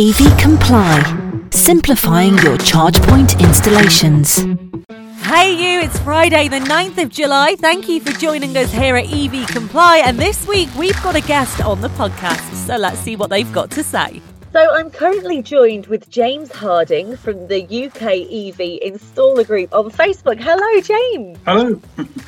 EV 0.00 0.38
Comply, 0.38 1.46
simplifying 1.50 2.38
your 2.38 2.56
charge 2.56 2.98
point 3.02 3.38
installations. 3.38 4.36
Hey 5.24 5.52
you, 5.52 5.80
it's 5.80 5.98
Friday 5.98 6.48
the 6.48 6.60
9th 6.60 7.02
of 7.02 7.10
July. 7.10 7.54
Thank 7.56 7.86
you 7.86 8.00
for 8.00 8.10
joining 8.12 8.56
us 8.56 8.72
here 8.72 8.96
at 8.96 9.12
EV 9.12 9.46
Comply. 9.48 9.98
And 9.98 10.18
this 10.18 10.48
week 10.48 10.70
we've 10.74 10.96
got 11.02 11.16
a 11.16 11.20
guest 11.20 11.60
on 11.60 11.82
the 11.82 11.90
podcast, 11.90 12.66
so 12.66 12.78
let's 12.78 12.98
see 13.00 13.14
what 13.14 13.28
they've 13.28 13.52
got 13.52 13.70
to 13.72 13.82
say. 13.82 14.22
So 14.52 14.68
I'm 14.74 14.90
currently 14.90 15.42
joined 15.42 15.86
with 15.86 16.10
James 16.10 16.50
Harding 16.50 17.16
from 17.16 17.46
the 17.46 17.62
UK 17.62 18.02
EV 18.02 18.82
Installer 18.82 19.46
Group 19.46 19.72
on 19.72 19.92
Facebook. 19.92 20.40
Hello, 20.40 20.80
James. 20.80 21.38
Hello. 21.46 21.80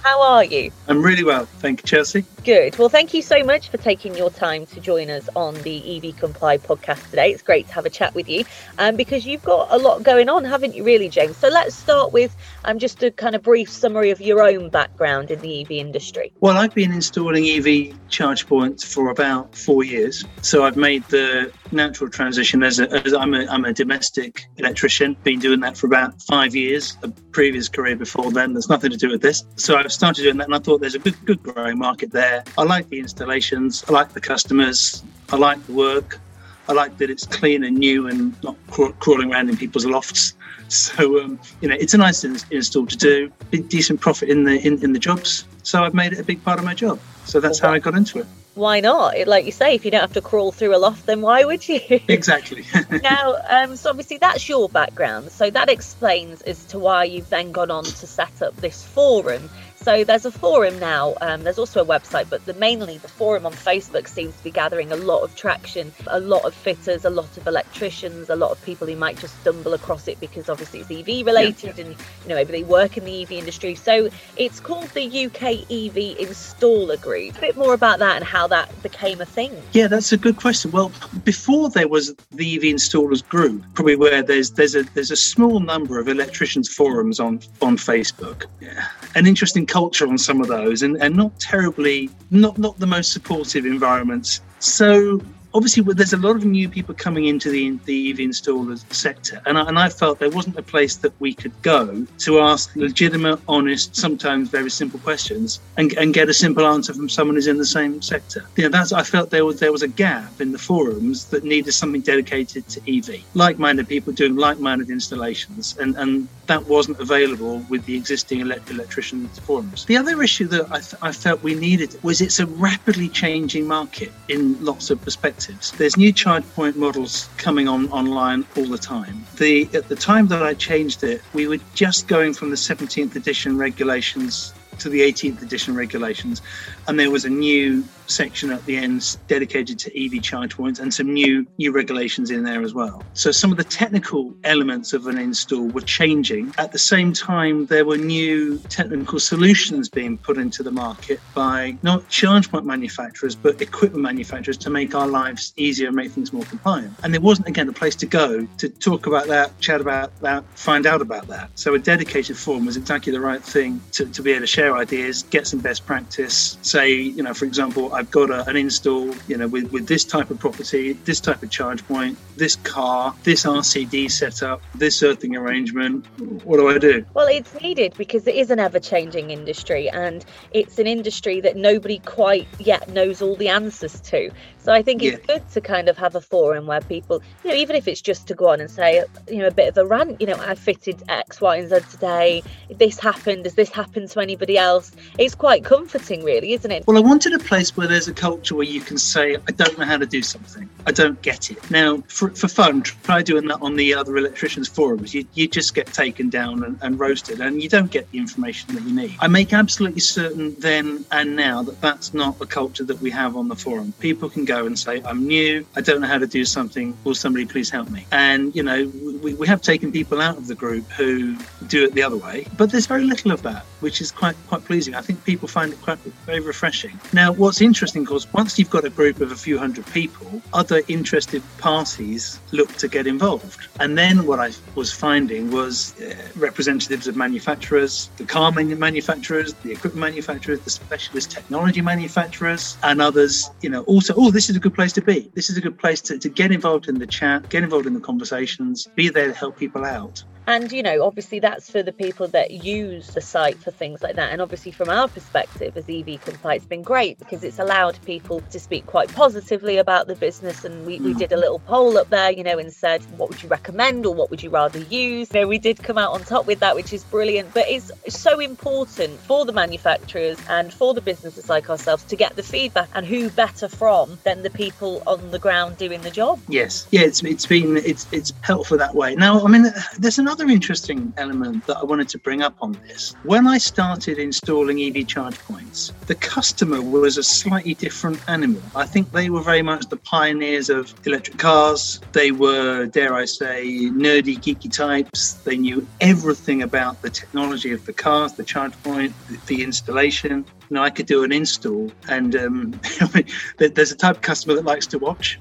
How 0.05 0.23
are 0.23 0.45
you? 0.45 0.71
I'm 0.87 1.03
really 1.03 1.25
well. 1.25 1.47
Thank 1.47 1.81
you, 1.81 1.87
Chelsea. 1.89 2.25
Good. 2.45 2.79
Well, 2.79 2.89
thank 2.89 3.13
you 3.13 3.23
so 3.23 3.43
much 3.43 3.71
for 3.71 3.77
taking 3.77 4.15
your 4.15 4.31
time 4.31 4.67
to 4.67 4.81
join 4.81 5.11
us 5.11 5.29
on 5.35 5.61
the 5.63 5.97
EV 5.97 6.17
Comply 6.17 6.59
podcast 6.59 7.11
today. 7.11 7.33
It's 7.33 7.43
great 7.43 7.67
to 7.67 7.75
have 7.75 7.87
a 7.87 7.91
chat 7.91 8.15
with 8.15 8.29
you 8.29 8.45
um, 8.79 8.95
because 8.95 9.27
you've 9.27 9.43
got 9.43 9.67
a 9.73 9.79
lot 9.79 10.05
going 10.05 10.29
on, 10.29 10.45
haven't 10.45 10.77
you, 10.77 10.85
really, 10.85 11.09
James? 11.09 11.37
So 11.37 11.49
let's 11.49 11.75
start 11.75 12.13
with 12.13 12.37
um, 12.65 12.79
just 12.79 13.03
a 13.03 13.11
kind 13.11 13.35
of 13.35 13.43
brief 13.43 13.69
summary 13.69 14.11
of 14.11 14.21
your 14.21 14.45
own 14.45 14.71
background 14.71 15.33
in 15.33 15.41
the 15.41 15.63
EV 15.63 15.73
industry. 15.73 16.33
Well, 16.39 16.57
I've 16.57 16.75
been 16.75 16.93
installing 16.93 17.49
EV 17.49 17.97
charge 18.11 18.47
points 18.47 18.85
for 18.85 19.11
about 19.11 19.57
four 19.57 19.83
years. 19.83 20.25
So 20.43 20.65
I've 20.65 20.77
made 20.77 21.03
the 21.09 21.53
natural 21.73 22.11
transition 22.13 22.63
as, 22.63 22.79
a, 22.79 22.91
as 22.93 23.13
I'm, 23.13 23.35
a, 23.35 23.47
I'm 23.47 23.65
a 23.65 23.73
domestic 23.73 24.45
electrician, 24.59 25.17
been 25.25 25.41
doing 25.41 25.61
that 25.61 25.77
for 25.77 25.87
about 25.87 26.21
five 26.23 26.55
years, 26.55 26.97
a 27.03 27.09
previous 27.09 27.69
career 27.69 27.97
before 27.97 28.31
then. 28.31 28.53
There's 28.53 28.69
nothing 28.69 28.91
to 28.91 28.97
do 28.97 29.11
with 29.11 29.23
this. 29.23 29.45
So 29.57 29.77
I've 29.77 29.91
started 29.93 30.23
doing 30.23 30.37
that 30.37 30.45
and 30.45 30.55
I 30.55 30.59
thought 30.59 30.81
there's 30.81 30.95
a 30.95 31.01
good, 31.01 31.17
good 31.25 31.43
growing 31.43 31.79
market 31.79 32.13
there. 32.13 32.45
I 32.57 32.63
like 32.63 32.89
the 32.89 32.99
installations, 32.99 33.85
I 33.89 33.93
like 33.93 34.13
the 34.13 34.21
customers, 34.21 35.03
I 35.31 35.37
like 35.37 35.65
the 35.67 35.73
work. 35.73 36.21
I 36.69 36.75
like 36.75 36.97
that 36.99 37.11
it's 37.11 37.27
clean 37.27 37.65
and 37.65 37.77
new 37.77 38.07
and 38.07 38.41
not 38.45 38.57
crawling 38.69 39.33
around 39.33 39.51
in 39.51 39.57
people's 39.57 39.87
lofts. 39.87 40.35
So 40.69 41.23
um, 41.23 41.39
you 41.61 41.69
know, 41.69 41.77
it's 41.79 41.93
a 41.93 41.99
nice 41.99 42.25
install 42.25 42.87
to 42.87 42.97
do. 42.97 43.31
Decent 43.51 44.01
profit 44.01 44.31
in 44.31 44.45
the 44.45 44.59
in, 44.67 44.83
in 44.83 44.95
the 44.95 44.99
jobs. 44.99 45.45
So 45.65 45.85
I've 45.85 45.93
made 45.93 46.15
it 46.15 46.19
a 46.19 46.25
big 46.25 46.43
part 46.43 46.59
of 46.59 46.65
my 46.65 46.73
job. 46.73 46.99
So 47.27 47.41
that's 47.41 47.59
how 47.59 47.71
I 47.71 47.79
got 47.79 47.95
into 47.95 48.21
it 48.21 48.27
why 48.55 48.81
not? 48.81 49.27
Like 49.27 49.47
you 49.47 49.53
say, 49.53 49.75
if 49.75 49.85
you 49.85 49.91
don't 49.91 50.01
have 50.01 50.13
to 50.15 50.21
crawl 50.21 50.53
through 50.53 50.77
a 50.77 50.79
loft, 50.79 51.07
then 51.07 51.21
why 51.23 51.45
would 51.45 51.67
you? 51.69 51.81
Exactly. 52.09 52.65
now, 53.03 53.37
um, 53.49 53.77
so 53.77 53.91
obviously 53.91 54.19
that's 54.19 54.49
your 54.49 54.69
background. 54.69 55.31
So 55.31 55.51
that 55.51 55.71
explains 55.71 56.43
as 56.43 56.65
to 56.67 56.79
why 56.79 57.05
you've 57.05 57.31
then 57.31 57.53
gone 57.53 57.71
on 57.71 57.85
to 57.85 58.07
set 58.07 58.43
up 58.43 58.55
this 58.57 58.85
forum 58.85 59.49
so 59.83 60.05
there's 60.05 60.25
a 60.25 60.31
forum 60.31 60.79
now. 60.79 61.15
Um, 61.21 61.43
there's 61.43 61.59
also 61.59 61.83
a 61.83 61.87
website, 61.87 62.31
but 62.31 62.45
the, 62.47 62.55
mainly 62.55 62.99
the 62.99 63.09
forum 63.09 63.47
on 63.47 63.53
Facebook 63.53 64.09
seems 64.09 64.37
to 64.37 64.45
be 64.45 64.51
gathering 64.51 64.93
a 64.93 64.97
lot 64.97 65.23
of 65.23 65.35
traction. 65.35 65.93
A 66.07 66.21
lot 66.21 66.45
of 66.45 66.55
fitters, 66.55 67.05
a 67.05 67.11
lot 67.11 67.37
of 67.37 67.47
electricians, 67.47 68.31
a 68.31 68.37
lot 68.37 68.51
of 68.51 68.63
people 68.65 68.87
who 68.87 68.97
might 68.97 69.19
just 69.19 69.41
stumble 69.41 69.75
across 69.75 70.09
it 70.09 70.21
because 70.21 70.49
obviously 70.49 70.81
it's 70.81 70.91
EV 70.91 71.27
related, 71.27 71.79
yeah. 71.79 71.85
and 71.85 71.97
you 72.23 72.29
know 72.29 72.35
maybe 72.35 72.53
they 72.53 72.63
work 72.63 72.97
in 72.97 73.05
the 73.05 73.23
EV 73.23 73.33
industry. 73.33 73.75
So 73.75 74.09
it's 74.37 74.61
called 74.61 74.89
the 74.91 75.27
UK 75.27 75.43
EV 75.71 76.19
Installer 76.19 77.01
Group. 77.01 77.37
A 77.39 77.41
bit 77.41 77.57
more 77.57 77.75
about 77.75 77.99
that 77.99 78.17
and 78.17 78.25
how 78.25 78.47
that 78.49 78.71
became 78.83 79.21
a 79.21 79.27
thing. 79.27 79.53
Yeah, 79.73 79.89
that's 79.89 80.13
a 80.13 80.17
good 80.17 80.37
question. 80.37 80.71
Well, 80.71 80.93
before 81.25 81.71
there 81.71 81.89
was 81.89 82.15
the 82.31 82.57
EV 82.57 82.63
Installers 82.63 83.27
Group, 83.27 83.63
probably 83.75 83.97
where 83.97 84.23
there's 84.23 84.53
there's 84.53 84.75
a 84.75 84.83
there's 84.95 85.11
a 85.11 85.17
small 85.17 85.61
number 85.61 85.99
of 85.99 86.09
electricians 86.09 86.73
forums 86.73 87.19
on 87.21 87.41
on 87.61 87.77
Facebook. 87.77 88.45
Yeah. 88.61 88.89
An 89.15 89.27
interesting 89.27 89.67
culture 89.73 90.07
on 90.07 90.19
some 90.19 90.41
of 90.43 90.49
those 90.49 90.83
and, 90.83 90.97
and 91.03 91.17
not 91.17 91.33
terribly 91.41 92.11
not 92.31 92.59
not 92.59 92.79
the 92.79 92.87
most 92.87 93.11
supportive 93.13 93.65
environments. 93.65 94.41
So 94.59 95.21
obviously 95.55 95.83
there's 95.95 96.13
a 96.13 96.19
lot 96.19 96.37
of 96.37 96.45
new 96.45 96.69
people 96.69 96.95
coming 96.95 97.27
into 97.27 97.51
the, 97.51 97.79
the 97.85 98.11
EV 98.11 98.19
installers 98.19 98.91
sector, 98.93 99.41
and 99.47 99.59
I, 99.59 99.69
and 99.69 99.79
I 99.79 99.89
felt 99.89 100.19
there 100.19 100.31
wasn't 100.31 100.57
a 100.59 100.63
place 100.63 100.97
that 100.97 101.13
we 101.21 101.35
could 101.35 101.53
go 101.63 102.07
to 102.19 102.41
ask 102.41 102.75
legitimate, 102.77 103.41
honest, 103.49 103.97
sometimes 103.97 104.49
very 104.49 104.71
simple 104.71 104.99
questions 105.01 105.61
and, 105.77 105.93
and 105.95 106.15
get 106.15 106.29
a 106.29 106.35
simple 106.35 106.67
answer 106.67 106.95
from 106.95 107.09
someone 107.09 107.37
who's 107.37 107.47
in 107.47 107.59
the 107.59 107.67
same 107.67 108.01
sector. 108.03 108.47
You 108.57 108.65
know, 108.65 108.69
that's 108.71 108.93
I 108.93 109.03
felt 109.03 109.31
there 109.31 109.45
was 109.45 109.61
there 109.61 109.73
was 109.73 109.83
a 109.83 109.89
gap 109.89 110.41
in 110.41 110.53
the 110.53 110.59
forums 110.59 111.27
that 111.27 111.45
needed 111.45 111.73
something 111.73 112.01
dedicated 112.01 112.69
to 112.69 112.99
EV, 112.99 113.23
like-minded 113.35 113.89
people 113.89 114.13
doing 114.13 114.37
like-minded 114.37 114.91
installations, 114.91 115.77
and 115.79 115.97
and 115.97 116.29
that 116.47 116.67
wasn't 116.67 116.99
available 116.99 117.65
with 117.69 117.85
the 117.87 117.97
existing 117.97 118.41
electricians 118.41 119.39
forums. 119.41 119.85
The 119.87 119.97
other 119.97 120.23
issue 120.23 120.47
that 120.49 120.67
I, 120.71 120.81
th- 120.81 120.95
I 121.03 121.13
felt 121.13 121.43
we 121.43 121.55
needed 121.55 121.97
was 122.03 122.21
it's 122.21 122.41
a 122.41 122.47
rapidly 122.47 123.09
changing 123.09 123.67
market 123.67 124.13
in 124.29 124.63
lots 124.65 124.91
of 124.91 125.01
perspectives 125.01 125.42
there's 125.77 125.97
new 125.97 126.13
charge 126.13 126.45
point 126.55 126.77
models 126.77 127.29
coming 127.37 127.69
on 127.69 127.89
online 127.91 128.45
all 128.57 128.67
the 128.67 128.79
time. 128.79 129.25
The 129.37 129.69
at 129.75 129.89
the 129.89 129.97
time 129.97 130.29
that 130.29 130.43
I 130.43 130.55
changed 130.55 131.05
it, 131.05 131.23
we 131.33 131.49
were 131.49 131.59
just 131.75 132.09
going 132.09 132.35
from 132.35 132.51
the 132.51 132.57
17th 132.57 133.17
edition 133.17 133.57
regulations 133.57 134.55
to 134.83 134.89
the 134.89 135.01
18th 135.01 135.43
edition 135.43 135.75
regulations, 135.75 136.43
and 136.89 136.99
there 136.99 137.11
was 137.11 137.25
a 137.25 137.31
new 137.31 137.85
section 138.07 138.51
at 138.51 138.65
the 138.67 138.77
end 138.77 139.17
dedicated 139.27 139.79
to 139.79 140.05
EV 140.05 140.23
charge 140.23 140.57
points 140.57 140.79
and 140.79 140.93
some 140.93 141.13
new 141.13 141.47
new 141.59 141.73
regulations 141.73 142.31
in 142.31 142.43
there 142.43 142.63
as 142.63 142.75
well. 142.75 143.03
So 143.15 143.31
some 143.31 143.51
of 143.51 143.59
the 143.59 143.65
technical 143.65 144.35
elements 144.45 144.93
of 144.93 145.07
an 145.07 145.19
install 145.19 145.69
were 145.69 145.81
changing. 145.81 146.53
At 146.59 146.73
the 146.73 146.79
same 146.79 147.13
time, 147.13 147.67
there 147.67 147.85
were 147.85 147.97
new 147.97 148.59
technical 148.69 149.19
solutions 149.19 149.89
being 149.89 150.19
put 150.19 150.37
into 150.37 150.63
the 150.63 150.71
market 150.71 151.21
by 151.35 151.77
not 151.83 152.09
charge 152.09 152.51
point 152.51 152.67
manufacturers 152.67 153.35
but 153.35 153.61
equipment 153.61 154.03
manufacturers 154.03 154.57
to 154.59 154.71
make 154.71 154.95
our 154.95 155.07
lives 155.07 155.53
easier 155.57 155.89
and 155.89 155.97
make 155.97 156.11
things 156.11 156.33
more 156.33 156.45
compliant. 156.45 156.93
And 157.03 157.15
there 157.15 157.21
wasn't 157.21 157.49
again 157.49 157.69
a 157.69 157.73
place 157.73 157.95
to 157.97 158.07
go 158.07 158.47
to 158.59 158.69
talk 158.69 159.07
about 159.07 159.27
that, 159.29 159.59
chat 159.61 159.81
about 159.81 160.19
that, 160.21 160.45
find 160.55 160.87
out 160.87 161.01
about 161.01 161.29
that. 161.29 161.51
So 161.55 161.75
a 161.75 161.79
dedicated 161.79 162.37
forum 162.37 162.67
was 162.67 162.77
exactly 162.77 163.13
the 163.13 163.21
right 163.21 163.43
thing 163.43 163.81
to, 163.93 164.07
to 164.07 164.23
be 164.23 164.33
able 164.33 164.43
to 164.43 164.47
share 164.47 164.72
ideas, 164.73 165.23
get 165.25 165.47
some 165.47 165.61
best 165.61 165.87
practice. 165.87 166.59
Say, 166.63 166.93
you 166.93 167.23
know, 167.23 167.35
for 167.35 167.45
example, 167.45 167.93
I've 167.93 168.11
got 168.11 168.31
a, 168.31 168.49
an 168.49 168.57
install, 168.57 169.15
you 169.29 169.37
know, 169.37 169.49
with, 169.49 169.73
with 169.73 169.87
this 169.87 170.05
type 170.05 170.31
of 170.31 170.39
property, 170.39 170.95
this 171.05 171.21
type 171.21 171.43
of 171.43 171.51
charge 171.51 171.87
point, 171.87 172.19
this 172.37 172.57
car, 172.57 173.15
this 173.23 173.45
RCD 173.45 174.11
setup, 174.11 174.63
this 174.75 175.03
earthing 175.03 175.37
arrangement. 175.37 176.07
What 176.45 176.57
do 176.57 176.69
I 176.69 176.79
do? 176.79 177.05
Well, 177.15 177.29
it's 177.29 177.55
needed 177.61 177.95
because 177.97 178.27
it 178.27 178.35
is 178.35 178.51
an 178.51 178.59
ever 178.59 178.81
changing 178.81 179.31
industry 179.31 179.89
and 179.91 180.25
it's 180.53 180.79
an 180.79 180.87
industry 180.87 181.41
that 181.41 181.57
nobody 181.57 181.99
quite 182.01 182.49
yet 182.59 182.89
knows 182.89 183.23
all 183.23 183.37
the 183.37 183.49
answers 183.49 184.01
to. 184.01 184.31
So 184.63 184.73
I 184.73 184.81
think 184.81 185.03
it's 185.03 185.19
yeah. 185.19 185.39
good 185.39 185.51
to 185.51 185.61
kind 185.61 185.89
of 185.89 185.99
have 185.99 186.15
a 186.15 186.21
forum 186.21 186.67
where 186.67 186.81
people, 186.81 187.21
you 187.43 187.51
know, 187.51 187.57
even 187.57 187.75
if 187.75 187.89
it's 187.89 188.01
just 188.01 188.29
to 188.29 188.35
go 188.35 188.49
on 188.49 188.61
and 188.61 188.71
say, 188.71 189.05
you 189.29 189.39
know, 189.39 189.49
a 189.49 189.51
bit 189.51 189.69
of 189.69 189.77
a 189.77 189.85
rant, 189.85 190.21
you 190.21 190.27
know, 190.27 190.37
I 190.39 190.55
fitted 190.55 191.03
X, 191.09 191.41
Y, 191.41 191.57
and 191.57 191.69
Z 191.69 191.81
today. 191.91 192.45
This 192.71 193.01
happened. 193.01 193.45
Does 193.45 193.55
this 193.55 193.71
happen 193.71 194.07
to 194.07 194.21
anybody 194.21 194.57
else? 194.57 194.93
It's 195.19 195.35
quite 195.35 195.65
comforting, 195.65 196.23
really, 196.23 196.53
isn't 196.53 196.71
it? 196.71 196.87
Well, 196.87 196.97
I 196.97 197.01
wanted 197.01 197.33
a 197.33 197.41
place 197.41 197.77
where 197.77 197.89
there's 197.89 198.07
a 198.07 198.15
culture 198.15 198.55
where 198.55 198.67
you 198.67 198.81
can 198.81 198.99
say, 198.99 199.37
I 199.49 199.53
don't 199.53 199.77
know 199.79 199.85
how 199.85 199.97
to 199.97 200.07
do 200.07 200.23
something. 200.23 200.69
I 200.87 200.93
don't 200.93 201.21
get 201.23 201.51
it. 201.51 201.71
Now, 201.71 201.99
for, 202.07 202.31
for 202.31 202.47
fun, 202.47 202.83
try 202.83 203.23
doing 203.23 203.47
that 203.49 203.61
on 203.63 203.75
the 203.75 203.95
other 203.95 204.17
electricians' 204.17 204.69
forums. 204.69 205.13
You, 205.13 205.27
you 205.35 205.49
just 205.49 205.75
get 205.75 205.89
taken 205.89 206.31
down 206.31 206.63
and, 206.63 206.79
and 206.83 207.01
roasted 207.01 207.41
and 207.41 207.61
you 207.61 207.69
don't 207.69 207.91
get 207.91 208.09
the 208.13 208.19
information 208.19 208.75
that 208.77 208.85
you 208.85 208.95
need. 208.95 209.17
I 209.21 209.27
make 209.27 209.53
absolutely 209.53 210.01
certain 210.01 210.55
then 210.59 211.05
and 211.11 211.35
now 211.35 211.63
that 211.65 211.81
that's 211.81 212.15
not 212.15 212.39
the 212.39 212.47
culture 212.47 212.85
that 212.85 213.01
we 213.01 213.11
have 213.11 213.37
on 213.37 213.49
the 213.49 213.57
forum. 213.57 213.93
People 213.99 214.31
can 214.31 214.45
go 214.45 214.52
and 214.61 214.79
say, 214.79 215.03
I'm 215.05 215.27
new, 215.27 215.67
I 215.77 215.81
don't 215.81 216.01
know 216.01 216.07
how 216.07 216.19
to 216.19 216.27
do 216.27 216.45
something, 216.45 216.97
will 217.05 217.15
somebody 217.15 217.47
please 217.47 217.71
help 217.71 217.91
me? 217.91 218.07
And, 218.13 218.55
you 218.55 218.63
know, 218.63 218.91
we, 219.23 219.35
we 219.35 219.47
have 219.47 219.63
taken 219.63 219.93
people 219.93 220.21
out 220.21 220.37
of 220.37 220.47
the 220.49 220.55
group 220.55 220.89
who 220.91 221.37
do 221.67 221.85
it 221.85 221.95
the 221.95 222.03
other 222.03 222.17
way, 222.17 222.47
but 222.57 222.71
there's 222.71 222.87
very 222.87 223.05
little 223.05 223.31
of 223.31 223.43
that, 223.43 223.65
which 223.81 224.01
is 224.01 224.11
quite 224.11 224.37
quite 224.49 224.65
pleasing. 224.65 224.95
I 224.95 225.01
think 225.01 225.25
people 225.25 225.49
find 225.49 225.73
it 225.73 225.81
quite 225.81 225.99
very 226.27 226.41
refreshing. 226.41 226.99
Now, 227.13 227.33
what's 227.33 227.61
interesting, 227.61 228.03
of 228.03 228.09
course, 228.09 228.33
once 228.33 228.59
you've 228.59 228.71
got 228.71 228.85
a 228.85 228.91
group 228.91 229.21
of 229.21 229.33
a 229.33 229.37
few 229.37 229.59
hundred 229.59 229.87
people, 229.87 230.43
other 230.53 230.83
interested 230.89 231.43
parties 231.59 232.41
look 232.51 232.73
to 232.77 232.89
get 232.89 233.07
involved. 233.07 233.69
And 233.81 233.97
then 233.97 234.27
what 234.27 234.41
I 234.41 234.51
was 234.75 234.93
finding 234.93 235.51
was 235.51 236.01
uh, 236.01 236.15
representatives 236.37 237.07
of 237.07 237.17
manufacturers, 237.17 238.11
the 238.17 238.25
car 238.25 238.53
manufacturers, 238.53 239.55
the 239.63 239.73
equipment 239.73 240.01
manufacturers, 240.01 240.61
the 240.61 240.71
specialist 240.71 241.31
technology 241.31 241.81
manufacturers, 241.81 242.77
and 242.83 243.01
others, 243.01 243.51
you 243.61 243.71
know, 243.71 243.83
also, 243.85 244.15
oh, 244.17 244.31
this 244.31 244.51
is 244.51 244.57
a 244.57 244.61
good 244.61 244.75
place 244.75 244.93
to 244.93 245.03
be. 245.03 245.31
This 245.35 245.51
is 245.51 245.57
a 245.57 245.61
good 245.61 245.79
place 245.79 246.01
to, 246.03 246.19
to 246.19 246.29
get 246.29 246.51
involved 246.53 246.89
in 246.89 246.99
the 246.99 247.07
chat, 247.07 247.49
get 247.49 247.63
involved 247.63 247.87
in 247.87 247.95
the 247.95 248.01
conversations, 248.01 248.89
be 248.95 249.09
there 249.13 249.29
to 249.29 249.35
help 249.35 249.59
people 249.59 249.85
out. 249.85 250.25
And, 250.47 250.73
you 250.73 250.83
know, 250.83 251.05
obviously 251.05 251.39
that's 251.39 251.71
for 251.71 251.83
the 251.83 251.93
people 251.93 252.29
that 252.29 252.51
use 252.51 253.09
the 253.15 253.21
site 253.21 253.59
for 253.59 253.71
things 253.71 254.03
like 254.03 254.17
that. 254.17 254.33
And 254.33 254.41
obviously, 254.41 254.73
from 254.73 254.89
our 254.89 255.09
perspective 255.09 255.77
as 255.77 255.89
EV 255.89 256.21
Comply, 256.25 256.55
it's 256.55 256.65
been 256.65 256.83
great 256.83 257.19
because 257.19 257.45
it's 257.45 257.59
allowed 257.59 257.99
people 258.05 258.41
to 258.51 258.59
speak 258.59 258.87
quite 258.87 259.13
positively 259.13 259.79
about 259.79 260.07
the 260.07 260.17
business. 260.17 260.65
And 260.65 260.87
we, 260.87 260.99
we 261.01 261.15
mm. 261.15 261.19
did 261.19 261.33
a 261.33 261.37
little 261.37 261.61
poll 261.61 261.97
up 261.99 262.09
there, 262.11 262.33
you 262.33 262.43
know, 262.43 262.59
and 262.59 262.73
said, 262.73 263.03
what 263.19 263.29
would 263.29 263.43
you 263.43 263.49
recommend 263.49 264.07
or 264.07 264.15
what 264.15 264.31
would 264.31 264.43
you 264.43 264.51
rather 264.51 264.81
use? 264.81 265.33
You 265.33 265.43
know, 265.43 265.49
we 265.49 265.59
did 265.59 265.83
come 265.83 265.99
out 265.99 266.13
on 266.13 266.23
top 266.25 266.47
with 266.47 266.61
that, 266.61 266.75
which 266.75 266.93
is 266.93 267.05
brilliant. 267.05 267.55
But 267.55 267.67
it's 267.69 267.93
so 268.09 268.41
important 268.41 269.19
for 269.21 269.45
the 269.45 269.53
manufacturers 269.53 270.39
and 270.49 270.73
for 270.73 270.95
the 270.95 271.01
businesses 271.01 271.49
like 271.49 271.71
ourselves 271.71 272.05
to 272.05 272.17
get 272.17 272.37
the 272.37 272.43
feedback 272.43 272.89
and 272.95 273.07
who 273.07 273.31
better 273.31 273.69
from 273.69 274.19
than 274.25 274.43
the 274.43 274.51
people 274.51 275.03
on 275.07 275.31
the 275.31 275.39
ground 275.39 275.77
doing 275.77 276.01
the 276.03 276.11
job. 276.11 276.41
Yes, 276.49 276.87
yeah, 276.91 277.03
it's 277.03 277.23
it's 277.23 277.47
been 277.47 277.77
it's 277.77 278.07
it's 278.13 278.33
helpful 278.43 278.79
that 278.79 278.95
way. 278.95 279.15
Now, 279.15 279.45
I 279.45 279.49
mean, 279.49 279.67
there's 279.99 280.19
another 280.19 280.32
interesting 280.41 281.13
element 281.17 281.67
that 281.67 281.79
I 281.79 281.85
wanted 281.85 282.09
to 282.11 282.19
bring 282.19 282.43
up 282.43 282.55
on 282.61 282.73
this. 282.87 283.15
When 283.25 283.47
I 283.47 283.59
started 283.59 284.19
installing 284.19 284.81
EV 284.81 285.07
charge 285.07 285.39
points, 285.39 285.93
the 286.07 286.15
customer 286.15 286.81
was 286.81 287.17
a 287.19 287.23
slightly 287.23 287.75
different 287.75 288.21
animal. 288.29 288.63
I 288.75 288.87
think 288.87 289.13
they 289.13 289.31
were 289.31 289.43
very 289.43 289.63
much 289.63 289.89
the 289.89 289.97
pioneers 289.97 290.71
of 290.71 290.95
electric 291.07 291.39
cars. 291.39 292.01
They 292.13 292.33
were, 292.33 292.87
dare 292.87 293.15
I 293.15 293.25
say, 293.25 293.65
nerdy, 293.91 294.37
geeky 294.39 294.71
types. 294.71 295.35
They 295.35 295.57
knew 295.57 295.87
everything 296.01 296.63
about 296.63 297.03
the 297.03 297.11
technology 297.11 297.73
of 297.73 297.85
the 297.87 297.93
cars, 297.93 298.35
the 298.35 298.45
charge 298.45 298.75
point, 298.83 299.13
the 299.47 299.63
installation 299.63 300.45
know, 300.73 300.83
I 300.83 300.91
could 300.91 301.07
do 301.07 301.25
an 301.25 301.33
install, 301.33 301.91
and 302.09 302.35
um, 302.37 302.81
there's 303.59 303.93
a 303.93 303.97
type 303.97 304.17
of 304.17 304.23
customer 304.23 304.55
that 304.55 304.65
likes 304.65 304.87
to 304.89 304.99
watch, 304.99 305.39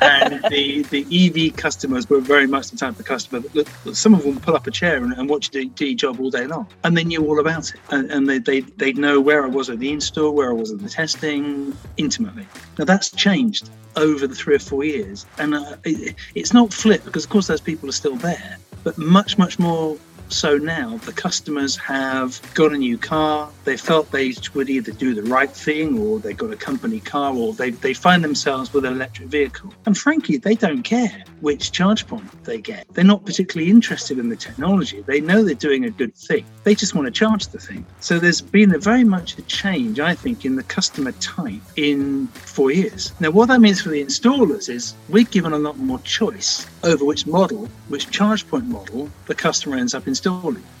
and 0.00 0.42
the 0.50 0.82
the 0.90 1.06
EV 1.10 1.56
customers 1.56 2.08
were 2.08 2.20
very 2.20 2.46
much 2.46 2.70
the 2.70 2.76
type 2.76 2.98
of 2.98 3.04
customer 3.04 3.40
that 3.40 3.54
look, 3.54 3.68
some 3.94 4.14
of 4.14 4.22
them 4.22 4.40
pull 4.40 4.56
up 4.56 4.66
a 4.66 4.70
chair 4.70 4.96
and, 4.96 5.12
and 5.14 5.28
watch 5.28 5.50
the 5.50 5.66
job 5.94 6.20
all 6.20 6.30
day 6.30 6.46
long, 6.46 6.66
and 6.84 6.96
they 6.96 7.04
knew 7.04 7.24
all 7.26 7.38
about 7.38 7.72
it, 7.74 7.80
and, 7.90 8.10
and 8.10 8.28
they 8.28 8.38
they 8.38 8.60
they'd 8.60 8.98
know 8.98 9.20
where 9.20 9.44
I 9.44 9.48
was 9.48 9.70
at 9.70 9.78
the 9.78 9.90
install, 9.90 10.32
where 10.32 10.50
I 10.50 10.54
was 10.54 10.72
at 10.72 10.78
the 10.80 10.88
testing, 10.88 11.76
intimately. 11.96 12.46
Now 12.78 12.84
that's 12.84 13.10
changed 13.10 13.70
over 13.96 14.26
the 14.26 14.34
three 14.34 14.54
or 14.54 14.60
four 14.60 14.84
years, 14.84 15.26
and 15.38 15.54
uh, 15.54 15.76
it, 15.84 16.14
it's 16.34 16.52
not 16.52 16.72
flipped 16.72 17.04
because 17.04 17.24
of 17.24 17.30
course 17.30 17.46
those 17.46 17.60
people 17.60 17.88
are 17.88 17.92
still 17.92 18.16
there, 18.16 18.58
but 18.84 18.96
much 18.98 19.38
much 19.38 19.58
more 19.58 19.96
so 20.32 20.56
now 20.56 20.96
the 20.98 21.12
customers 21.12 21.76
have 21.76 22.40
got 22.54 22.72
a 22.72 22.76
new 22.76 22.98
car. 22.98 23.50
They 23.64 23.76
felt 23.76 24.10
they 24.10 24.34
would 24.54 24.70
either 24.70 24.92
do 24.92 25.14
the 25.14 25.22
right 25.22 25.50
thing 25.50 25.98
or 25.98 26.18
they 26.18 26.32
got 26.32 26.52
a 26.52 26.56
company 26.56 27.00
car 27.00 27.34
or 27.34 27.52
they, 27.52 27.70
they 27.70 27.94
find 27.94 28.24
themselves 28.24 28.72
with 28.72 28.84
an 28.84 28.94
electric 28.94 29.28
vehicle. 29.28 29.72
And 29.86 29.96
frankly, 29.96 30.38
they 30.38 30.54
don't 30.54 30.82
care 30.82 31.24
which 31.40 31.72
charge 31.72 32.06
point 32.06 32.44
they 32.44 32.60
get. 32.60 32.86
They're 32.94 33.04
not 33.04 33.26
particularly 33.26 33.70
interested 33.70 34.18
in 34.18 34.28
the 34.28 34.36
technology. 34.36 35.02
They 35.02 35.20
know 35.20 35.44
they're 35.44 35.54
doing 35.54 35.84
a 35.84 35.90
good 35.90 36.14
thing. 36.14 36.44
They 36.64 36.74
just 36.74 36.94
want 36.94 37.06
to 37.06 37.12
charge 37.12 37.48
the 37.48 37.58
thing. 37.58 37.84
So 38.00 38.18
there's 38.18 38.40
been 38.40 38.74
a 38.74 38.78
very 38.78 39.04
much 39.04 39.38
a 39.38 39.42
change, 39.42 40.00
I 40.00 40.14
think, 40.14 40.44
in 40.44 40.56
the 40.56 40.62
customer 40.62 41.12
type 41.12 41.60
in 41.76 42.28
four 42.28 42.70
years. 42.70 43.12
Now, 43.20 43.30
what 43.30 43.48
that 43.48 43.60
means 43.60 43.82
for 43.82 43.90
the 43.90 44.02
installers 44.02 44.68
is 44.68 44.94
we're 45.08 45.24
given 45.24 45.52
a 45.52 45.58
lot 45.58 45.78
more 45.78 45.98
choice 46.00 46.66
over 46.84 47.04
which 47.04 47.26
model, 47.26 47.68
which 47.88 48.10
charge 48.10 48.48
point 48.48 48.66
model 48.66 49.10
the 49.26 49.34
customer 49.34 49.76
ends 49.76 49.94
up 49.94 50.06
installing. 50.06 50.21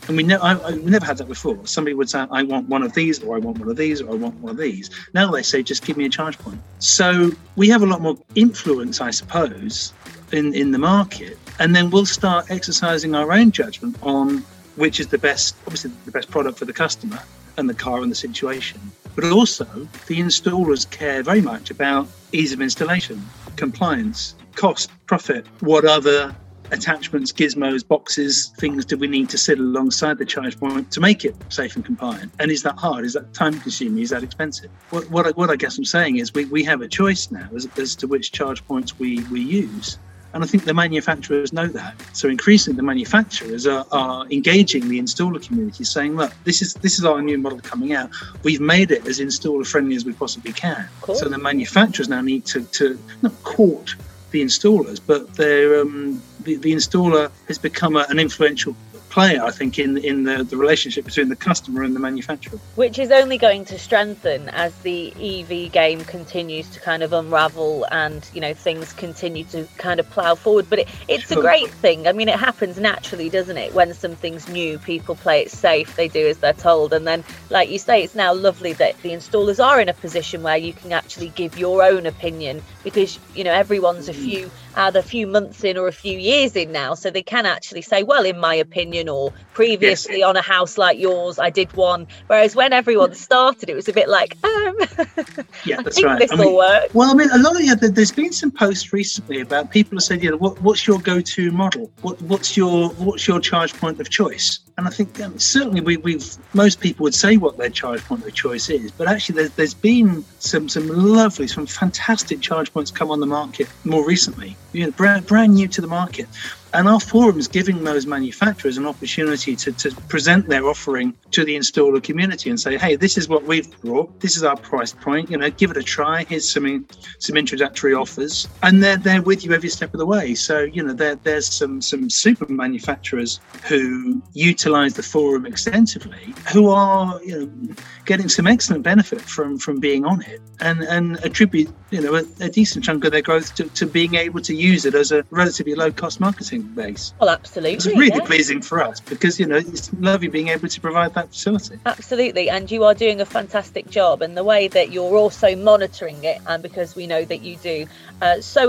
And 0.08 0.16
we, 0.16 0.22
ne- 0.22 0.36
I, 0.36 0.54
I, 0.54 0.72
we 0.72 0.90
never 0.90 1.06
had 1.06 1.18
that 1.18 1.28
before. 1.28 1.64
Somebody 1.66 1.94
would 1.94 2.10
say, 2.10 2.26
I 2.30 2.42
want 2.42 2.68
one 2.68 2.82
of 2.82 2.92
these, 2.92 3.22
or 3.22 3.36
I 3.36 3.38
want 3.38 3.58
one 3.58 3.68
of 3.68 3.76
these, 3.76 4.00
or 4.00 4.10
I 4.10 4.14
want 4.14 4.34
one 4.36 4.50
of 4.50 4.56
these. 4.58 4.90
Now 5.14 5.30
they 5.30 5.42
say, 5.42 5.62
just 5.62 5.84
give 5.84 5.96
me 5.96 6.06
a 6.06 6.08
charge 6.08 6.38
point. 6.38 6.60
So 6.80 7.30
we 7.56 7.68
have 7.68 7.82
a 7.82 7.86
lot 7.86 8.00
more 8.00 8.16
influence, 8.34 9.00
I 9.00 9.10
suppose, 9.10 9.92
in, 10.32 10.54
in 10.54 10.72
the 10.72 10.78
market. 10.78 11.38
And 11.58 11.76
then 11.76 11.90
we'll 11.90 12.06
start 12.06 12.50
exercising 12.50 13.14
our 13.14 13.32
own 13.32 13.52
judgment 13.52 13.96
on 14.02 14.44
which 14.76 15.00
is 15.00 15.08
the 15.08 15.18
best, 15.18 15.54
obviously, 15.66 15.90
the 16.04 16.10
best 16.10 16.30
product 16.30 16.58
for 16.58 16.64
the 16.64 16.72
customer 16.72 17.20
and 17.56 17.68
the 17.68 17.74
car 17.74 18.02
and 18.02 18.10
the 18.10 18.16
situation. 18.16 18.80
But 19.14 19.24
also, 19.24 19.66
the 20.06 20.18
installers 20.18 20.90
care 20.90 21.22
very 21.22 21.42
much 21.42 21.70
about 21.70 22.08
ease 22.32 22.52
of 22.52 22.60
installation, 22.62 23.22
compliance, 23.56 24.34
cost, 24.54 24.90
profit, 25.06 25.46
what 25.60 25.84
other 25.84 26.34
attachments, 26.72 27.32
gizmos, 27.32 27.86
boxes, 27.86 28.52
things 28.58 28.84
do 28.84 28.96
we 28.96 29.06
need 29.06 29.28
to 29.30 29.38
sit 29.38 29.58
alongside 29.58 30.18
the 30.18 30.24
charge 30.24 30.58
point 30.58 30.90
to 30.90 31.00
make 31.00 31.24
it 31.24 31.36
safe 31.48 31.76
and 31.76 31.84
compliant? 31.84 32.32
And 32.40 32.50
is 32.50 32.62
that 32.62 32.76
hard? 32.76 33.04
Is 33.04 33.12
that 33.12 33.32
time 33.34 33.60
consuming? 33.60 34.02
Is 34.02 34.10
that 34.10 34.22
expensive? 34.22 34.70
What, 34.90 35.08
what, 35.10 35.26
I, 35.26 35.30
what 35.30 35.50
I 35.50 35.56
guess 35.56 35.78
I'm 35.78 35.84
saying 35.84 36.16
is 36.16 36.34
we, 36.34 36.46
we 36.46 36.64
have 36.64 36.80
a 36.80 36.88
choice 36.88 37.30
now 37.30 37.48
as, 37.54 37.68
as 37.78 37.94
to 37.96 38.06
which 38.06 38.32
charge 38.32 38.66
points 38.66 38.98
we, 38.98 39.22
we 39.24 39.40
use. 39.40 39.98
And 40.34 40.42
I 40.42 40.46
think 40.46 40.64
the 40.64 40.72
manufacturers 40.72 41.52
know 41.52 41.66
that. 41.66 41.94
So 42.14 42.28
increasingly, 42.28 42.76
the 42.76 42.82
manufacturers 42.82 43.66
are, 43.66 43.84
are, 43.92 44.26
engaging 44.30 44.88
the 44.88 44.98
installer 44.98 45.46
community, 45.46 45.84
saying, 45.84 46.16
"Look, 46.16 46.32
this 46.44 46.62
is 46.62 46.72
this 46.74 46.98
is 46.98 47.04
our 47.04 47.20
new 47.20 47.36
model 47.36 47.60
coming 47.60 47.92
out. 47.92 48.08
We've 48.42 48.60
made 48.60 48.92
it 48.92 49.06
as 49.06 49.20
installer 49.20 49.66
friendly 49.66 49.94
as 49.94 50.06
we 50.06 50.14
possibly 50.14 50.52
can." 50.52 50.88
Cool. 51.02 51.16
So 51.16 51.28
the 51.28 51.36
manufacturers 51.36 52.08
now 52.08 52.22
need 52.22 52.46
to, 52.46 52.64
to 52.64 52.98
not 53.20 53.42
court 53.42 53.94
the 54.30 54.42
installers, 54.42 55.00
but 55.06 55.34
they're 55.34 55.82
um, 55.82 56.22
the, 56.44 56.56
the 56.56 56.72
installer 56.72 57.30
has 57.48 57.58
become 57.58 57.96
a, 57.96 58.06
an 58.08 58.18
influential 58.18 58.76
player, 59.12 59.44
I 59.44 59.50
think, 59.50 59.78
in 59.78 59.98
in 59.98 60.24
the, 60.24 60.42
the 60.42 60.56
relationship 60.56 61.04
between 61.04 61.28
the 61.28 61.36
customer 61.36 61.82
and 61.82 61.94
the 61.94 62.00
manufacturer. 62.00 62.58
Which 62.76 62.98
is 62.98 63.10
only 63.10 63.36
going 63.36 63.66
to 63.66 63.78
strengthen 63.78 64.48
as 64.48 64.74
the 64.78 65.12
EV 65.20 65.70
game 65.70 66.02
continues 66.04 66.68
to 66.70 66.80
kind 66.80 67.02
of 67.02 67.12
unravel 67.12 67.86
and 67.90 68.28
you 68.32 68.40
know 68.40 68.54
things 68.54 68.92
continue 68.94 69.44
to 69.44 69.68
kind 69.76 70.00
of 70.00 70.08
plough 70.10 70.34
forward. 70.34 70.66
But 70.70 70.80
it, 70.80 70.88
it's 71.08 71.30
a 71.30 71.36
great 71.36 71.70
thing. 71.70 72.08
I 72.08 72.12
mean, 72.12 72.28
it 72.28 72.38
happens 72.38 72.78
naturally, 72.78 73.28
doesn't 73.28 73.58
it? 73.58 73.74
When 73.74 73.92
something's 73.92 74.48
new, 74.48 74.78
people 74.78 75.14
play 75.14 75.42
it 75.42 75.50
safe. 75.50 75.94
They 75.94 76.08
do 76.08 76.26
as 76.26 76.38
they're 76.38 76.54
told, 76.54 76.94
and 76.94 77.06
then, 77.06 77.22
like 77.50 77.68
you 77.68 77.78
say, 77.78 78.02
it's 78.02 78.14
now 78.14 78.32
lovely 78.32 78.72
that 78.74 79.00
the 79.02 79.10
installers 79.10 79.62
are 79.62 79.78
in 79.78 79.90
a 79.90 79.94
position 79.94 80.42
where 80.42 80.56
you 80.56 80.72
can 80.72 80.92
actually 80.92 81.28
give 81.28 81.58
your 81.58 81.82
own 81.82 82.06
opinion 82.06 82.62
because 82.82 83.18
you 83.34 83.44
know 83.44 83.52
everyone's 83.52 84.08
a 84.08 84.14
mm. 84.14 84.24
few 84.24 84.50
either 84.76 85.00
a 85.00 85.02
few 85.02 85.26
months 85.26 85.64
in 85.64 85.76
or 85.76 85.88
a 85.88 85.92
few 85.92 86.18
years 86.18 86.56
in 86.56 86.72
now, 86.72 86.94
so 86.94 87.10
they 87.10 87.22
can 87.22 87.46
actually 87.46 87.82
say, 87.82 88.02
well, 88.02 88.24
in 88.24 88.38
my 88.38 88.54
opinion, 88.54 89.01
or 89.08 89.32
previously 89.54 90.18
yes. 90.18 90.28
on 90.28 90.36
a 90.36 90.42
house 90.42 90.78
like 90.78 90.98
yours, 90.98 91.38
I 91.38 91.50
did 91.50 91.72
one. 91.74 92.06
Whereas 92.26 92.56
when 92.56 92.72
everyone 92.72 93.14
started, 93.14 93.68
it 93.68 93.74
was 93.74 93.88
a 93.88 93.92
bit 93.92 94.08
like, 94.08 94.36
um, 94.44 94.76
yeah, 95.64 95.82
that's 95.82 96.02
right. 96.02 96.18
This 96.18 96.32
I 96.32 96.36
will 96.36 96.56
work. 96.56 96.90
Well, 96.94 97.10
I 97.10 97.14
mean, 97.14 97.30
a 97.30 97.38
lot 97.38 97.56
of 97.56 97.62
yeah, 97.62 97.74
there's 97.74 98.12
been 98.12 98.32
some 98.32 98.50
posts 98.50 98.92
recently 98.92 99.40
about 99.40 99.70
people 99.70 99.96
have 99.96 100.04
said, 100.04 100.22
you 100.22 100.30
know, 100.30 100.36
what, 100.36 100.60
what's 100.62 100.86
your 100.86 100.98
go-to 101.00 101.50
model? 101.52 101.90
What, 102.02 102.20
what's 102.22 102.56
your 102.56 102.90
what's 102.90 103.26
your 103.28 103.40
charge 103.40 103.74
point 103.74 104.00
of 104.00 104.10
choice? 104.10 104.60
And 104.78 104.86
I 104.86 104.90
think 104.90 105.20
um, 105.20 105.38
certainly 105.38 105.80
we, 105.80 105.96
we've 105.98 106.36
most 106.54 106.80
people 106.80 107.04
would 107.04 107.14
say 107.14 107.36
what 107.36 107.58
their 107.58 107.68
charge 107.68 108.02
point 108.04 108.24
of 108.24 108.32
choice 108.34 108.70
is, 108.70 108.90
but 108.90 109.06
actually 109.06 109.36
there's, 109.36 109.50
there's 109.52 109.74
been 109.74 110.24
some 110.38 110.68
some 110.68 110.88
lovely, 110.88 111.46
some 111.46 111.66
fantastic 111.66 112.40
charge 112.40 112.72
points 112.72 112.90
come 112.90 113.10
on 113.10 113.20
the 113.20 113.26
market 113.26 113.68
more 113.84 114.06
recently, 114.06 114.56
you 114.72 114.84
know, 114.84 114.90
brand, 114.92 115.26
brand 115.26 115.54
new 115.54 115.68
to 115.68 115.80
the 115.80 115.86
market. 115.86 116.26
And 116.74 116.88
our 116.88 117.00
forum 117.00 117.38
is 117.38 117.48
giving 117.48 117.84
those 117.84 118.06
manufacturers 118.06 118.78
an 118.78 118.86
opportunity 118.86 119.54
to, 119.56 119.72
to 119.72 119.90
present 120.08 120.48
their 120.48 120.66
offering 120.66 121.14
to 121.32 121.44
the 121.44 121.54
installer 121.54 122.02
community 122.02 122.48
and 122.48 122.58
say, 122.58 122.78
hey, 122.78 122.96
this 122.96 123.18
is 123.18 123.28
what 123.28 123.44
we've 123.44 123.70
brought. 123.82 124.20
This 124.20 124.36
is 124.36 124.42
our 124.42 124.56
price 124.56 124.92
point. 124.92 125.30
You 125.30 125.36
know, 125.36 125.50
give 125.50 125.70
it 125.70 125.76
a 125.76 125.82
try. 125.82 126.24
Here's 126.24 126.50
some 126.50 126.86
some 127.18 127.36
introductory 127.36 127.92
offers. 127.94 128.48
And 128.62 128.82
they're 128.82 128.96
there 128.96 129.20
with 129.20 129.44
you 129.44 129.52
every 129.52 129.68
step 129.68 129.92
of 129.92 129.98
the 129.98 130.06
way. 130.06 130.34
So, 130.34 130.60
you 130.60 130.82
know, 130.82 130.94
there, 130.94 131.16
there's 131.16 131.46
some 131.46 131.82
some 131.82 132.08
super 132.08 132.46
manufacturers 132.48 133.40
who 133.64 134.22
utilize 134.32 134.94
the 134.94 135.02
forum 135.02 135.44
extensively 135.44 136.34
who 136.52 136.70
are, 136.70 137.22
you 137.22 137.46
know, 137.46 137.74
getting 138.06 138.28
some 138.28 138.46
excellent 138.46 138.82
benefit 138.82 139.20
from 139.20 139.58
from 139.58 139.78
being 139.78 140.06
on 140.06 140.22
it 140.22 140.40
and 140.60 140.82
and 140.84 141.22
attribute, 141.24 141.70
you 141.90 142.00
know, 142.00 142.14
a, 142.14 142.24
a 142.40 142.48
decent 142.48 142.84
chunk 142.84 143.04
of 143.04 143.12
their 143.12 143.22
growth 143.22 143.54
to, 143.56 143.64
to 143.64 143.84
being 143.84 144.14
able 144.14 144.40
to 144.40 144.54
use 144.54 144.86
it 144.86 144.94
as 144.94 145.12
a 145.12 145.22
relatively 145.30 145.74
low 145.74 145.92
cost 145.92 146.18
marketing 146.18 146.61
base. 146.62 147.12
Well, 147.20 147.30
absolutely. 147.30 147.74
It's 147.74 147.86
really 147.86 148.08
yeah. 148.08 148.24
pleasing 148.24 148.62
for 148.62 148.82
us 148.82 149.00
because, 149.00 149.38
you 149.38 149.46
know, 149.46 149.56
it's 149.56 149.92
lovely 149.94 150.28
being 150.28 150.48
able 150.48 150.68
to 150.68 150.80
provide 150.80 151.14
that 151.14 151.28
facility. 151.28 151.78
Absolutely. 151.86 152.48
And 152.50 152.70
you 152.70 152.84
are 152.84 152.94
doing 152.94 153.20
a 153.20 153.26
fantastic 153.26 153.88
job. 153.90 154.22
And 154.22 154.36
the 154.36 154.44
way 154.44 154.68
that 154.68 154.92
you're 154.92 155.16
also 155.16 155.54
monitoring 155.56 156.22
it, 156.24 156.40
and 156.46 156.62
because 156.62 156.96
we 156.96 157.06
know 157.06 157.24
that 157.24 157.42
you 157.42 157.56
do, 157.56 157.86
uh, 158.20 158.40
so 158.40 158.68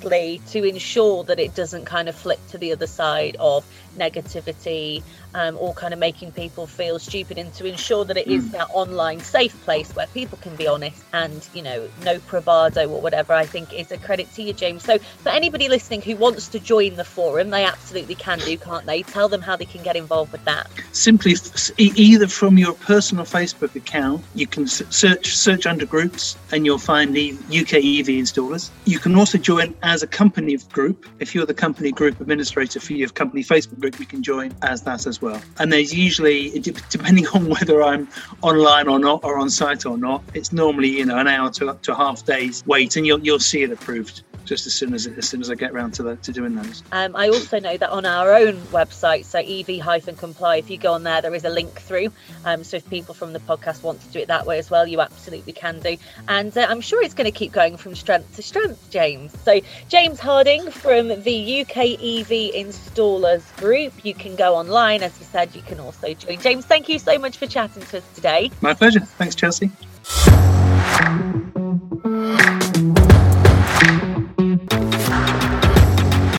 to 0.00 0.64
ensure 0.64 1.24
that 1.24 1.38
it 1.38 1.54
doesn't 1.54 1.84
kind 1.84 2.08
of 2.08 2.14
flip 2.14 2.38
to 2.48 2.58
the 2.58 2.72
other 2.72 2.86
side 2.86 3.36
of 3.40 3.64
negativity 3.98 5.02
um, 5.34 5.56
or 5.58 5.74
kind 5.74 5.92
of 5.92 6.00
making 6.00 6.32
people 6.32 6.66
feel 6.66 6.98
stupid 6.98 7.36
and 7.36 7.52
to 7.54 7.66
ensure 7.66 8.04
that 8.04 8.16
it 8.16 8.26
is 8.26 8.44
mm. 8.46 8.52
that 8.52 8.68
online 8.72 9.20
safe 9.20 9.58
place 9.64 9.94
where 9.94 10.06
people 10.08 10.38
can 10.40 10.54
be 10.56 10.66
honest 10.66 11.02
and 11.12 11.46
you 11.52 11.62
know 11.62 11.88
no 12.04 12.18
bravado 12.30 12.88
or 12.88 13.00
whatever 13.00 13.32
i 13.32 13.44
think 13.44 13.72
is 13.72 13.92
a 13.92 13.98
credit 13.98 14.32
to 14.32 14.42
you 14.42 14.52
james. 14.52 14.84
So 14.84 14.98
for 14.98 15.30
anybody 15.30 15.68
listening 15.68 16.00
who 16.02 16.16
wants 16.16 16.48
to 16.48 16.58
join 16.58 16.96
the 16.96 17.04
forum 17.04 17.50
they 17.50 17.64
absolutely 17.64 18.14
can 18.14 18.38
do 18.38 18.56
can't 18.56 18.86
they? 18.86 19.02
Tell 19.02 19.28
them 19.28 19.42
how 19.42 19.56
they 19.56 19.64
can 19.64 19.82
get 19.82 19.96
involved 19.96 20.32
with 20.32 20.44
that. 20.44 20.70
Simply 20.92 21.34
either 21.76 22.28
from 22.28 22.58
your 22.58 22.74
personal 22.74 23.24
facebook 23.24 23.74
account 23.74 24.24
you 24.34 24.46
can 24.46 24.66
search 24.66 25.36
search 25.36 25.66
under 25.66 25.86
groups 25.86 26.36
and 26.52 26.64
you'll 26.64 26.78
find 26.78 27.14
the 27.14 27.32
uk 27.48 27.74
ev 27.74 28.06
installers. 28.06 28.70
You 28.84 28.98
can 28.98 29.14
also 29.16 29.38
join 29.38 29.74
as 29.88 30.02
a 30.02 30.06
company 30.06 30.56
group. 30.70 31.06
If 31.18 31.34
you're 31.34 31.46
the 31.46 31.54
company 31.54 31.90
group 31.90 32.20
administrator 32.20 32.78
for 32.78 32.92
your 32.92 33.08
company 33.08 33.42
Facebook 33.42 33.80
group, 33.80 33.98
you 33.98 34.04
can 34.04 34.22
join 34.22 34.54
as 34.62 34.82
that 34.82 35.06
as 35.06 35.22
well. 35.22 35.40
And 35.58 35.72
there's 35.72 35.94
usually, 35.94 36.50
depending 36.90 37.26
on 37.34 37.48
whether 37.48 37.82
I'm 37.82 38.06
online 38.42 38.86
or 38.86 38.98
not, 38.98 39.24
or 39.24 39.38
on 39.38 39.48
site 39.48 39.86
or 39.86 39.96
not, 39.96 40.22
it's 40.34 40.52
normally 40.52 40.98
you 40.98 41.06
know 41.06 41.18
an 41.18 41.26
hour 41.26 41.50
to 41.52 41.70
up 41.70 41.82
to 41.82 41.94
half 41.94 42.24
day's 42.24 42.64
wait, 42.66 42.96
and 42.96 43.06
you'll 43.06 43.20
you'll 43.20 43.40
see 43.40 43.62
it 43.62 43.72
approved 43.72 44.22
just 44.48 44.66
as 44.66 44.74
soon 44.74 44.94
as 44.94 45.06
as 45.06 45.28
soon 45.28 45.40
as 45.40 45.50
I 45.50 45.54
get 45.54 45.72
around 45.72 45.92
to 45.94 46.02
the, 46.02 46.16
to 46.16 46.32
doing 46.32 46.54
those. 46.54 46.82
Um, 46.92 47.14
I 47.14 47.28
also 47.28 47.58
know 47.60 47.76
that 47.76 47.90
on 47.90 48.06
our 48.06 48.32
own 48.34 48.56
website, 48.72 49.24
so 49.24 49.38
EV-comply, 49.38 50.56
if 50.56 50.70
you 50.70 50.78
go 50.78 50.94
on 50.94 51.02
there, 51.02 51.20
there 51.20 51.34
is 51.34 51.44
a 51.44 51.50
link 51.50 51.80
through. 51.80 52.08
Um, 52.44 52.64
so 52.64 52.78
if 52.78 52.88
people 52.88 53.14
from 53.14 53.32
the 53.32 53.40
podcast 53.40 53.82
want 53.82 54.00
to 54.00 54.08
do 54.08 54.18
it 54.20 54.28
that 54.28 54.46
way 54.46 54.58
as 54.58 54.70
well, 54.70 54.86
you 54.86 55.00
absolutely 55.00 55.52
can 55.52 55.80
do. 55.80 55.96
And 56.28 56.56
uh, 56.56 56.66
I'm 56.68 56.80
sure 56.80 57.02
it's 57.02 57.14
going 57.14 57.30
to 57.30 57.36
keep 57.36 57.52
going 57.52 57.76
from 57.76 57.94
strength 57.94 58.36
to 58.36 58.42
strength, 58.42 58.90
James. 58.90 59.38
So 59.42 59.60
James 59.88 60.18
Harding 60.18 60.70
from 60.70 61.08
the 61.08 61.60
UK 61.60 61.76
EV 61.76 62.54
Installers 62.54 63.56
Group. 63.56 64.04
You 64.04 64.14
can 64.14 64.36
go 64.36 64.54
online, 64.54 65.02
as 65.02 65.18
you 65.18 65.26
said. 65.26 65.54
You 65.54 65.62
can 65.62 65.80
also 65.80 66.14
join. 66.14 66.40
James, 66.40 66.64
thank 66.64 66.88
you 66.88 66.98
so 66.98 67.18
much 67.18 67.36
for 67.36 67.46
chatting 67.46 67.82
to 67.84 67.98
us 67.98 68.04
today. 68.14 68.50
My 68.60 68.74
pleasure. 68.74 69.00
Thanks, 69.00 69.34
Chelsea. 69.34 69.70